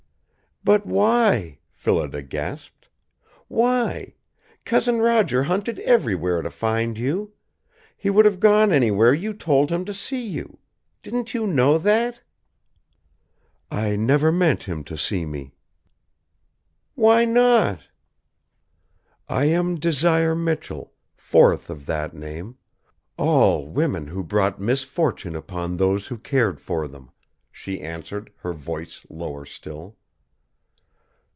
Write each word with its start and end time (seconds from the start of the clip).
"But 0.63 0.85
why?" 0.85 1.57
Phillida 1.73 2.21
gasped. 2.21 2.87
"Why? 3.47 4.13
Cousin 4.63 4.99
Roger 5.01 5.41
hunted 5.41 5.79
everywhere 5.79 6.43
to 6.43 6.51
find 6.51 6.99
you. 6.99 7.33
He 7.97 8.11
would 8.11 8.25
have 8.25 8.39
gone 8.39 8.71
anywhere 8.71 9.11
you 9.11 9.33
told 9.33 9.71
him 9.71 9.85
to 9.85 9.93
see 9.95 10.21
you. 10.23 10.59
Didn't 11.01 11.33
you 11.33 11.47
know 11.47 11.79
that?" 11.79 12.21
"I 13.71 13.95
never 13.95 14.31
meant 14.31 14.65
him 14.65 14.83
to 14.83 14.97
see 14.99 15.25
me." 15.25 15.55
"Why 16.93 17.25
not?" 17.25 17.87
"I 19.27 19.45
am 19.45 19.79
Desire 19.79 20.35
Michell, 20.35 20.93
fourth 21.15 21.71
of 21.71 21.87
that 21.87 22.13
name; 22.13 22.59
all 23.17 23.67
women 23.67 24.05
who 24.09 24.23
brought 24.23 24.61
misfortune 24.61 25.35
upon 25.35 25.77
those 25.77 26.05
who 26.09 26.19
cared 26.19 26.61
for 26.61 26.87
them," 26.87 27.09
she 27.51 27.81
answered, 27.81 28.31
her 28.37 28.53
voice 28.53 29.03
lower 29.09 29.43
still. 29.43 29.97